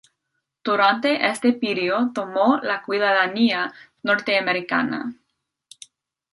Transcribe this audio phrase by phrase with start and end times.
[0.63, 5.13] Durante este período tomó la ciudadanía norteamericana.